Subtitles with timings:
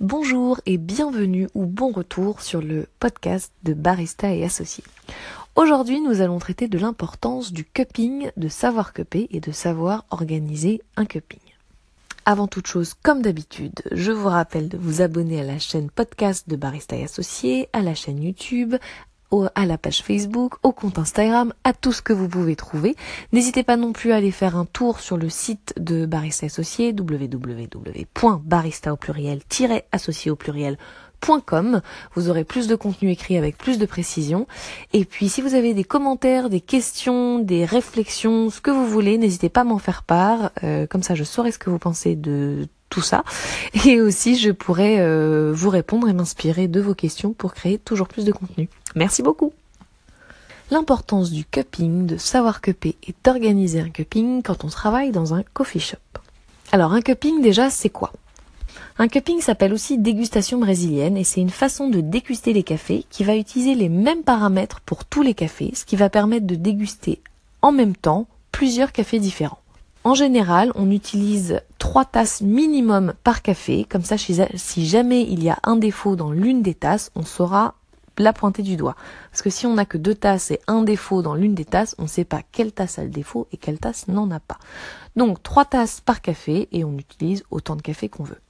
[0.00, 4.84] Bonjour et bienvenue ou bon retour sur le podcast de Barista et Associés.
[5.56, 10.82] Aujourd'hui, nous allons traiter de l'importance du cupping, de savoir cupper et de savoir organiser
[10.96, 11.40] un cupping.
[12.26, 16.48] Avant toute chose, comme d'habitude, je vous rappelle de vous abonner à la chaîne podcast
[16.48, 18.76] de Barista et Associés, à la chaîne YouTube,
[19.54, 22.96] à la page Facebook, au compte Instagram, à tout ce que vous pouvez trouver.
[23.32, 26.94] N'hésitez pas non plus à aller faire un tour sur le site de Barista Associé,
[26.98, 29.40] www.barista au pluriel
[29.92, 31.82] associé au pluriel.com.
[32.14, 34.46] Vous aurez plus de contenu écrit avec plus de précision.
[34.92, 39.18] Et puis si vous avez des commentaires, des questions, des réflexions, ce que vous voulez,
[39.18, 40.52] n'hésitez pas à m'en faire part.
[40.64, 43.24] Euh, comme ça je saurai ce que vous pensez de tout ça.
[43.86, 48.08] Et aussi, je pourrais euh, vous répondre et m'inspirer de vos questions pour créer toujours
[48.08, 48.68] plus de contenu.
[48.94, 49.52] Merci beaucoup.
[50.70, 55.42] L'importance du cupping, de savoir cupper et d'organiser un cupping quand on travaille dans un
[55.42, 55.96] coffee shop.
[56.72, 58.12] Alors un cupping déjà, c'est quoi?
[58.98, 63.24] Un cupping s'appelle aussi dégustation brésilienne et c'est une façon de déguster les cafés qui
[63.24, 67.22] va utiliser les mêmes paramètres pour tous les cafés, ce qui va permettre de déguster
[67.62, 69.60] en même temps plusieurs cafés différents.
[70.04, 73.86] En général, on utilise trois tasses minimum par café.
[73.88, 77.76] Comme ça, si jamais il y a un défaut dans l'une des tasses, on saura
[78.18, 78.94] la pointer du doigt.
[79.30, 81.94] Parce que si on n'a que deux tasses et un défaut dans l'une des tasses,
[81.96, 84.58] on ne sait pas quelle tasse a le défaut et quelle tasse n'en a pas.
[85.16, 88.42] Donc trois tasses par café et on utilise autant de café qu'on veut.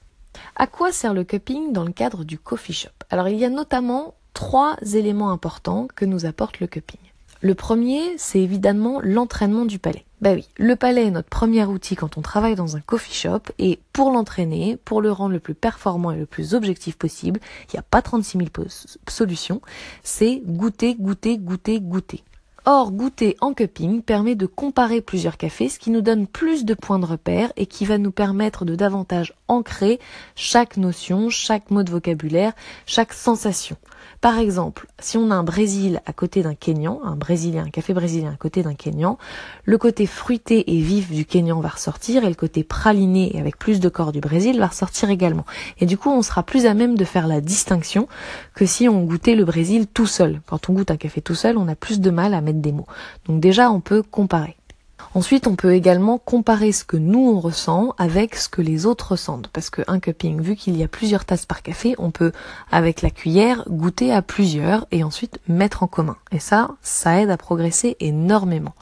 [0.57, 2.89] À quoi sert le cupping dans le cadre du coffee shop?
[3.09, 6.99] Alors il y a notamment trois éléments importants que nous apporte le cupping.
[7.39, 10.03] Le premier, c'est évidemment l'entraînement du palais.
[10.21, 13.39] Bah oui, le palais est notre premier outil quand on travaille dans un coffee shop
[13.57, 17.75] et pour l'entraîner, pour le rendre le plus performant et le plus objectif possible, il
[17.75, 18.49] n'y a pas 36 000
[19.07, 19.61] solutions,
[20.03, 22.23] c'est goûter, goûter, goûter, goûter.
[22.71, 26.75] Or, goûter en cupping permet de comparer plusieurs cafés, ce qui nous donne plus de
[26.75, 29.99] points de repère et qui va nous permettre de davantage ancrer
[30.35, 32.53] chaque notion, chaque mot de vocabulaire,
[32.85, 33.75] chaque sensation.
[34.21, 37.93] Par exemple, si on a un Brésil à côté d'un Kenyan, un Brésilien, un café
[37.93, 39.17] brésilien à côté d'un Kenyan,
[39.63, 43.57] le côté fruité et vif du Kenyan va ressortir et le côté praliné et avec
[43.57, 45.45] plus de corps du Brésil va ressortir également.
[45.79, 48.07] Et du coup, on sera plus à même de faire la distinction
[48.53, 50.41] que si on goûtait le Brésil tout seul.
[50.47, 52.71] Quand on goûte un café tout seul, on a plus de mal à mettre des
[52.71, 52.87] mots.
[53.25, 54.55] Donc déjà, on peut comparer.
[55.15, 59.11] Ensuite, on peut également comparer ce que nous on ressent avec ce que les autres
[59.11, 59.47] ressentent.
[59.47, 62.31] Parce qu'un cupping, vu qu'il y a plusieurs tasses par café, on peut,
[62.71, 66.17] avec la cuillère, goûter à plusieurs et ensuite mettre en commun.
[66.31, 68.75] Et ça, ça aide à progresser énormément.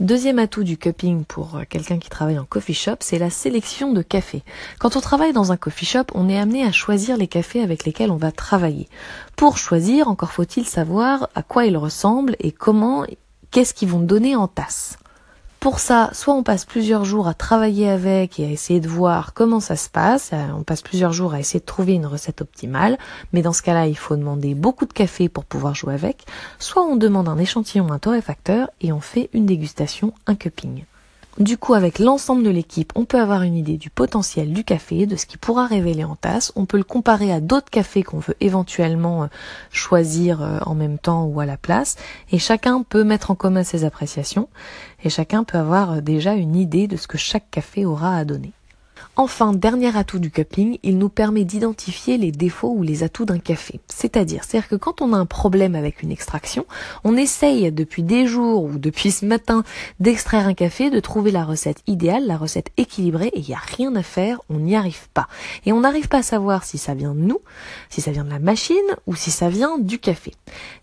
[0.00, 4.02] Deuxième atout du cupping pour quelqu'un qui travaille en coffee shop, c'est la sélection de
[4.02, 4.42] cafés.
[4.78, 7.84] Quand on travaille dans un coffee shop, on est amené à choisir les cafés avec
[7.84, 8.88] lesquels on va travailler.
[9.36, 13.04] Pour choisir, encore faut-il savoir à quoi ils ressemblent et comment,
[13.50, 14.98] qu'est-ce qu'ils vont donner en tasse.
[15.62, 19.32] Pour ça, soit on passe plusieurs jours à travailler avec et à essayer de voir
[19.32, 22.40] comment ça se passe, euh, on passe plusieurs jours à essayer de trouver une recette
[22.40, 22.98] optimale,
[23.32, 26.26] mais dans ce cas-là, il faut demander beaucoup de café pour pouvoir jouer avec,
[26.58, 30.84] soit on demande un échantillon, un torréfacteur et on fait une dégustation, un cupping.
[31.38, 35.06] Du coup, avec l'ensemble de l'équipe, on peut avoir une idée du potentiel du café,
[35.06, 36.52] de ce qui pourra révéler en tasse.
[36.56, 39.26] On peut le comparer à d'autres cafés qu'on veut éventuellement euh,
[39.70, 41.96] choisir euh, en même temps ou à la place.
[42.32, 44.48] Et chacun peut mettre en commun ses appréciations.
[45.04, 48.26] Et chacun peut avoir euh, déjà une idée de ce que chaque café aura à
[48.26, 48.52] donner.
[49.14, 53.38] Enfin, dernier atout du cupping, il nous permet d'identifier les défauts ou les atouts d'un
[53.38, 53.78] café.
[53.86, 56.64] C'est-à-dire, c'est-à-dire que quand on a un problème avec une extraction,
[57.04, 59.64] on essaye depuis des jours ou depuis ce matin
[60.00, 63.58] d'extraire un café, de trouver la recette idéale, la recette équilibrée, et il n'y a
[63.58, 65.28] rien à faire, on n'y arrive pas.
[65.66, 67.40] Et on n'arrive pas à savoir si ça vient de nous,
[67.90, 70.32] si ça vient de la machine ou si ça vient du café.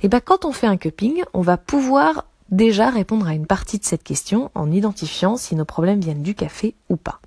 [0.04, 3.80] Et ben quand on fait un cupping, on va pouvoir déjà répondre à une partie
[3.80, 7.22] de cette question en identifiant si nos problèmes viennent du café ou pas.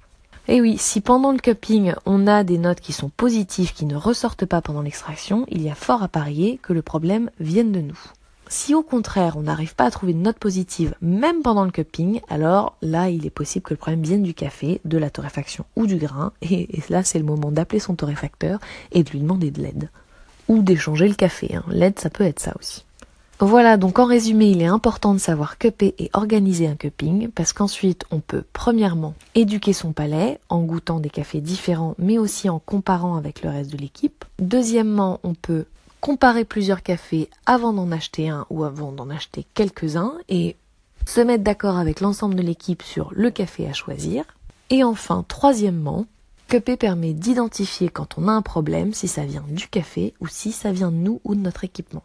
[0.48, 3.94] Et oui, si pendant le cupping, on a des notes qui sont positives, qui ne
[3.94, 7.80] ressortent pas pendant l'extraction, il y a fort à parier que le problème vienne de
[7.80, 7.98] nous.
[8.48, 12.20] Si au contraire, on n'arrive pas à trouver de notes positives, même pendant le cupping,
[12.28, 15.86] alors là, il est possible que le problème vienne du café, de la torréfaction ou
[15.86, 18.58] du grain, et, là, c'est le moment d'appeler son torréfacteur
[18.90, 19.90] et de lui demander de l'aide.
[20.48, 21.54] Ou d'échanger le café.
[21.54, 21.64] Hein.
[21.68, 22.84] L'aide, ça peut être ça aussi.
[23.40, 27.52] Voilà, donc en résumé, il est important de savoir cupper et organiser un cupping parce
[27.52, 32.60] qu'ensuite on peut premièrement éduquer son palais en goûtant des cafés différents mais aussi en
[32.60, 34.24] comparant avec le reste de l'équipe.
[34.38, 35.64] Deuxièmement, on peut
[36.00, 40.56] comparer plusieurs cafés avant d'en acheter un ou avant d'en acheter quelques-uns et
[41.06, 44.24] se mettre d'accord avec l'ensemble de l'équipe sur le café à choisir.
[44.70, 46.06] Et enfin, troisièmement,
[46.48, 50.52] Cupper permet d'identifier quand on a un problème si ça vient du café ou si
[50.52, 52.02] ça vient de nous ou de notre équipement.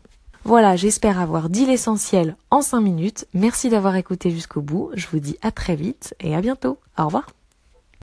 [0.47, 3.25] Voilà, j'espère avoir dit l'essentiel en 5 minutes.
[3.33, 4.91] Merci d'avoir écouté jusqu'au bout.
[4.93, 6.79] Je vous dis à très vite et à bientôt.
[6.97, 7.27] Au revoir.